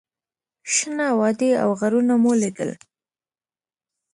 شنه 0.73 1.07
وادي 1.19 1.51
او 1.63 1.69
غرونه 1.81 2.13
مو 2.21 2.31
لیدل. 2.41 2.71